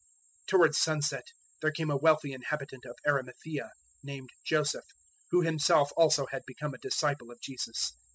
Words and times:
027:057 0.45 0.47
Towards 0.47 0.77
sunset 0.79 1.25
there 1.61 1.71
came 1.71 1.91
a 1.91 1.95
wealthy 1.95 2.33
inhabitant 2.33 2.85
of 2.85 2.95
Arimathaea, 3.05 3.69
named 4.01 4.31
Joseph, 4.43 4.87
who 5.29 5.41
himself 5.43 5.91
also 5.95 6.25
had 6.31 6.41
become 6.47 6.73
a 6.73 6.79
disciple 6.79 7.29
of 7.29 7.39
Jesus. 7.39 7.93